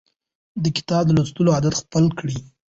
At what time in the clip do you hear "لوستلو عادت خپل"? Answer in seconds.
1.15-2.03